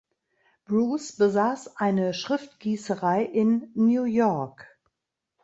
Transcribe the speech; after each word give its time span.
Bruce 0.65 1.15
besaß 1.15 1.75
eine 1.77 2.15
Schriftgießerei 2.15 3.21
in 3.23 3.69
New 3.75 4.05
York. 4.05 4.65